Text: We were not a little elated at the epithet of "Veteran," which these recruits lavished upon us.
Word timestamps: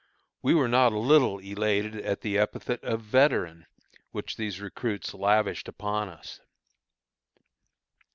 We 0.41 0.55
were 0.55 0.67
not 0.67 0.93
a 0.93 0.97
little 0.97 1.37
elated 1.37 1.95
at 1.95 2.21
the 2.21 2.35
epithet 2.35 2.83
of 2.83 3.01
"Veteran," 3.01 3.67
which 4.09 4.35
these 4.35 4.59
recruits 4.59 5.13
lavished 5.13 5.67
upon 5.67 6.09
us. 6.09 6.39